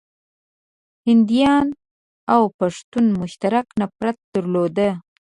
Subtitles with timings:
[1.07, 1.77] هنديانو
[2.33, 4.77] او پښتنو مشترک نفرت درلود.